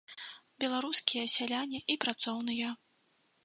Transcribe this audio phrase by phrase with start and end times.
[0.63, 2.69] Беларускія сяляне і працоўныя!